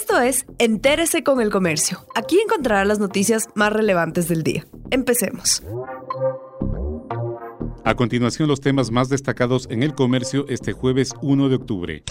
Esto 0.00 0.20
es 0.20 0.46
Entérese 0.58 1.24
con 1.24 1.40
el 1.40 1.50
Comercio. 1.50 2.06
Aquí 2.14 2.38
encontrará 2.38 2.84
las 2.84 3.00
noticias 3.00 3.48
más 3.56 3.72
relevantes 3.72 4.28
del 4.28 4.44
día. 4.44 4.64
Empecemos. 4.92 5.60
A 7.84 7.96
continuación, 7.96 8.48
los 8.48 8.60
temas 8.60 8.92
más 8.92 9.08
destacados 9.08 9.66
en 9.70 9.82
el 9.82 9.96
comercio 9.96 10.46
este 10.48 10.72
jueves 10.72 11.14
1 11.20 11.48
de 11.48 11.56
octubre. 11.56 12.04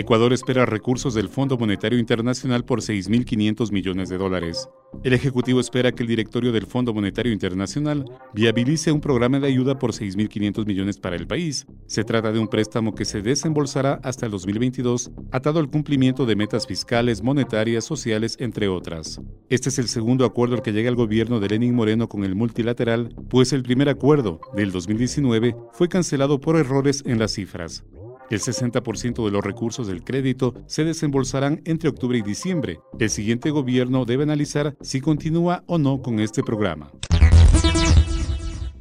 Ecuador 0.00 0.32
espera 0.32 0.64
recursos 0.64 1.12
del 1.12 1.28
Fondo 1.28 1.58
Monetario 1.58 1.98
Internacional 1.98 2.64
por 2.64 2.80
6.500 2.80 3.70
millones 3.70 4.08
de 4.08 4.16
dólares. 4.16 4.66
El 5.04 5.12
Ejecutivo 5.12 5.60
espera 5.60 5.92
que 5.92 6.02
el 6.02 6.08
directorio 6.08 6.52
del 6.52 6.64
Fondo 6.64 6.94
Monetario 6.94 7.32
Internacional 7.32 8.06
viabilice 8.32 8.92
un 8.92 9.02
programa 9.02 9.38
de 9.38 9.48
ayuda 9.48 9.78
por 9.78 9.92
6.500 9.92 10.66
millones 10.66 10.98
para 10.98 11.16
el 11.16 11.26
país. 11.26 11.66
Se 11.86 12.02
trata 12.02 12.32
de 12.32 12.38
un 12.38 12.48
préstamo 12.48 12.94
que 12.94 13.04
se 13.04 13.20
desembolsará 13.20 14.00
hasta 14.02 14.24
el 14.24 14.32
2022, 14.32 15.10
atado 15.32 15.60
al 15.60 15.68
cumplimiento 15.70 16.24
de 16.24 16.34
metas 16.34 16.66
fiscales, 16.66 17.22
monetarias, 17.22 17.84
sociales, 17.84 18.36
entre 18.40 18.68
otras. 18.68 19.20
Este 19.50 19.68
es 19.68 19.78
el 19.78 19.88
segundo 19.88 20.24
acuerdo 20.24 20.54
al 20.54 20.62
que 20.62 20.72
llega 20.72 20.88
el 20.88 20.96
gobierno 20.96 21.40
de 21.40 21.50
Lenin 21.50 21.74
Moreno 21.74 22.08
con 22.08 22.24
el 22.24 22.34
multilateral, 22.34 23.14
pues 23.28 23.52
el 23.52 23.62
primer 23.62 23.90
acuerdo, 23.90 24.40
del 24.56 24.72
2019, 24.72 25.54
fue 25.72 25.88
cancelado 25.88 26.40
por 26.40 26.56
errores 26.56 27.02
en 27.04 27.18
las 27.18 27.32
cifras. 27.32 27.84
El 28.30 28.38
60% 28.38 29.24
de 29.24 29.30
los 29.32 29.44
recursos 29.44 29.88
del 29.88 30.04
crédito 30.04 30.54
se 30.66 30.84
desembolsarán 30.84 31.62
entre 31.64 31.88
octubre 31.88 32.16
y 32.16 32.22
diciembre. 32.22 32.78
El 33.00 33.10
siguiente 33.10 33.50
gobierno 33.50 34.04
debe 34.04 34.22
analizar 34.22 34.76
si 34.80 35.00
continúa 35.00 35.64
o 35.66 35.78
no 35.78 36.00
con 36.00 36.20
este 36.20 36.44
programa. 36.44 36.92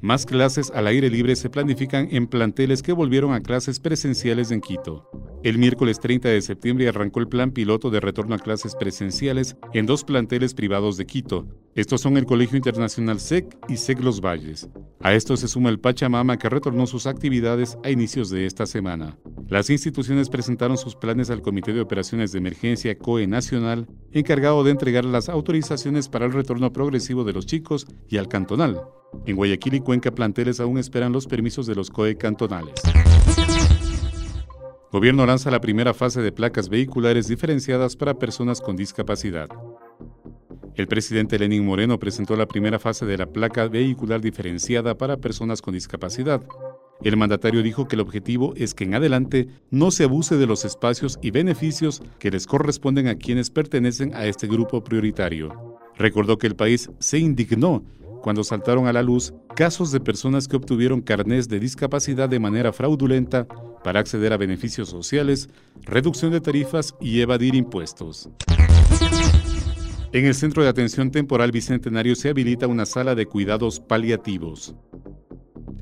Más 0.00 0.26
clases 0.26 0.70
al 0.74 0.86
aire 0.86 1.08
libre 1.08 1.34
se 1.34 1.48
planifican 1.48 2.08
en 2.10 2.26
planteles 2.26 2.82
que 2.82 2.92
volvieron 2.92 3.32
a 3.32 3.40
clases 3.40 3.80
presenciales 3.80 4.50
en 4.50 4.60
Quito. 4.60 5.08
El 5.42 5.56
miércoles 5.56 5.98
30 5.98 6.28
de 6.28 6.42
septiembre 6.42 6.88
arrancó 6.88 7.20
el 7.20 7.28
plan 7.28 7.52
piloto 7.52 7.88
de 7.90 8.00
retorno 8.00 8.34
a 8.34 8.38
clases 8.38 8.74
presenciales 8.74 9.56
en 9.72 9.86
dos 9.86 10.04
planteles 10.04 10.52
privados 10.52 10.98
de 10.98 11.06
Quito. 11.06 11.46
Estos 11.74 12.02
son 12.02 12.18
el 12.18 12.26
Colegio 12.26 12.56
Internacional 12.58 13.18
SEC 13.18 13.56
y 13.68 13.78
SEC 13.78 14.00
Los 14.00 14.20
Valles. 14.20 14.68
A 15.00 15.14
esto 15.14 15.38
se 15.38 15.48
suma 15.48 15.70
el 15.70 15.80
Pachamama 15.80 16.38
que 16.38 16.50
retornó 16.50 16.86
sus 16.86 17.06
actividades 17.06 17.78
a 17.82 17.90
inicios 17.90 18.28
de 18.28 18.44
esta 18.44 18.66
semana. 18.66 19.18
Las 19.54 19.70
instituciones 19.70 20.30
presentaron 20.30 20.76
sus 20.76 20.96
planes 20.96 21.30
al 21.30 21.40
Comité 21.40 21.72
de 21.72 21.80
Operaciones 21.80 22.32
de 22.32 22.38
Emergencia 22.38 22.98
COE 22.98 23.28
Nacional, 23.28 23.86
encargado 24.10 24.64
de 24.64 24.72
entregar 24.72 25.04
las 25.04 25.28
autorizaciones 25.28 26.08
para 26.08 26.26
el 26.26 26.32
retorno 26.32 26.72
progresivo 26.72 27.22
de 27.22 27.34
los 27.34 27.46
chicos 27.46 27.86
y 28.08 28.16
al 28.16 28.26
cantonal. 28.26 28.82
En 29.26 29.36
Guayaquil 29.36 29.74
y 29.74 29.80
Cuenca 29.80 30.10
planteles 30.10 30.58
aún 30.58 30.76
esperan 30.76 31.12
los 31.12 31.28
permisos 31.28 31.68
de 31.68 31.76
los 31.76 31.88
COE 31.88 32.16
cantonales. 32.16 32.74
Gobierno 34.90 35.24
lanza 35.24 35.52
la 35.52 35.60
primera 35.60 35.94
fase 35.94 36.20
de 36.20 36.32
placas 36.32 36.68
vehiculares 36.68 37.28
diferenciadas 37.28 37.94
para 37.94 38.18
personas 38.18 38.60
con 38.60 38.74
discapacidad. 38.74 39.46
El 40.74 40.88
presidente 40.88 41.38
Lenín 41.38 41.64
Moreno 41.64 42.00
presentó 42.00 42.34
la 42.34 42.48
primera 42.48 42.80
fase 42.80 43.06
de 43.06 43.18
la 43.18 43.26
placa 43.26 43.68
vehicular 43.68 44.20
diferenciada 44.20 44.98
para 44.98 45.18
personas 45.18 45.62
con 45.62 45.74
discapacidad. 45.74 46.42
El 47.02 47.16
mandatario 47.16 47.62
dijo 47.62 47.86
que 47.86 47.96
el 47.96 48.00
objetivo 48.00 48.54
es 48.56 48.74
que 48.74 48.84
en 48.84 48.94
adelante 48.94 49.48
no 49.70 49.90
se 49.90 50.04
abuse 50.04 50.36
de 50.36 50.46
los 50.46 50.64
espacios 50.64 51.18
y 51.22 51.30
beneficios 51.30 52.02
que 52.18 52.30
les 52.30 52.46
corresponden 52.46 53.08
a 53.08 53.16
quienes 53.16 53.50
pertenecen 53.50 54.14
a 54.14 54.26
este 54.26 54.46
grupo 54.46 54.82
prioritario. 54.82 55.78
Recordó 55.96 56.38
que 56.38 56.46
el 56.46 56.56
país 56.56 56.90
se 56.98 57.18
indignó 57.18 57.84
cuando 58.22 58.42
saltaron 58.42 58.86
a 58.86 58.92
la 58.92 59.02
luz 59.02 59.34
casos 59.54 59.92
de 59.92 60.00
personas 60.00 60.48
que 60.48 60.56
obtuvieron 60.56 61.02
carnés 61.02 61.48
de 61.48 61.60
discapacidad 61.60 62.28
de 62.28 62.40
manera 62.40 62.72
fraudulenta 62.72 63.46
para 63.82 64.00
acceder 64.00 64.32
a 64.32 64.38
beneficios 64.38 64.88
sociales, 64.88 65.50
reducción 65.82 66.32
de 66.32 66.40
tarifas 66.40 66.94
y 67.00 67.20
evadir 67.20 67.54
impuestos. 67.54 68.30
En 70.12 70.24
el 70.24 70.34
Centro 70.34 70.62
de 70.62 70.68
Atención 70.68 71.10
Temporal 71.10 71.50
Bicentenario 71.50 72.14
se 72.14 72.30
habilita 72.30 72.66
una 72.66 72.86
sala 72.86 73.14
de 73.14 73.26
cuidados 73.26 73.78
paliativos. 73.80 74.74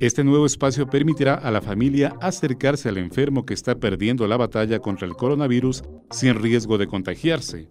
Este 0.00 0.24
nuevo 0.24 0.46
espacio 0.46 0.88
permitirá 0.88 1.34
a 1.34 1.50
la 1.50 1.60
familia 1.60 2.14
acercarse 2.20 2.88
al 2.88 2.98
enfermo 2.98 3.46
que 3.46 3.54
está 3.54 3.76
perdiendo 3.76 4.26
la 4.26 4.36
batalla 4.36 4.80
contra 4.80 5.06
el 5.06 5.14
coronavirus 5.14 5.82
sin 6.10 6.34
riesgo 6.34 6.78
de 6.78 6.86
contagiarse. 6.86 7.68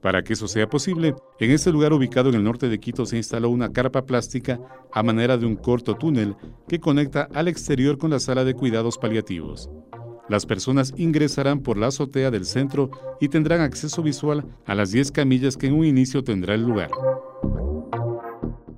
Para 0.00 0.22
que 0.22 0.34
eso 0.34 0.48
sea 0.48 0.68
posible, 0.68 1.14
en 1.40 1.50
este 1.50 1.72
lugar 1.72 1.92
ubicado 1.92 2.28
en 2.28 2.34
el 2.34 2.44
norte 2.44 2.68
de 2.68 2.78
Quito 2.78 3.06
se 3.06 3.16
instaló 3.16 3.48
una 3.48 3.72
carpa 3.72 4.04
plástica 4.04 4.60
a 4.92 5.02
manera 5.02 5.36
de 5.38 5.46
un 5.46 5.56
corto 5.56 5.94
túnel 5.94 6.36
que 6.68 6.80
conecta 6.80 7.28
al 7.32 7.48
exterior 7.48 7.96
con 7.98 8.10
la 8.10 8.20
sala 8.20 8.44
de 8.44 8.54
cuidados 8.54 8.98
paliativos. 8.98 9.70
Las 10.28 10.46
personas 10.46 10.94
ingresarán 10.96 11.60
por 11.60 11.76
la 11.76 11.88
azotea 11.88 12.30
del 12.30 12.46
centro 12.46 12.90
y 13.20 13.28
tendrán 13.28 13.60
acceso 13.60 14.02
visual 14.02 14.44
a 14.64 14.74
las 14.74 14.90
10 14.90 15.12
camillas 15.12 15.56
que 15.56 15.66
en 15.66 15.74
un 15.74 15.84
inicio 15.84 16.24
tendrá 16.24 16.54
el 16.54 16.62
lugar. 16.62 16.90